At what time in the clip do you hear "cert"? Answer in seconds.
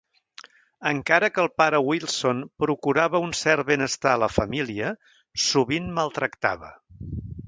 3.39-3.67